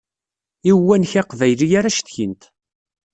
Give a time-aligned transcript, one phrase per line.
[0.69, 2.41] I uwanek aqbayli ara cetkint.